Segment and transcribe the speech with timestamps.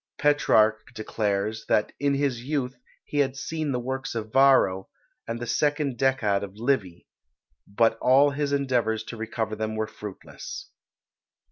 [0.17, 4.89] Petrarch declares, that in his youth he had seen the works of Varro,
[5.27, 7.05] and the second Decad of Livy;
[7.67, 10.71] but all his endeavours to recover them were fruitless.